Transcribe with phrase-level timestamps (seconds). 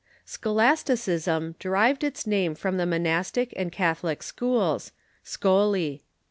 [0.35, 4.93] ]Scholasticism derived its name from the monastic and catholic schools—
[5.23, 6.01] scholae.